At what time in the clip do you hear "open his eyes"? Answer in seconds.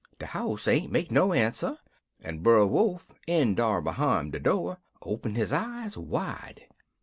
5.03-5.95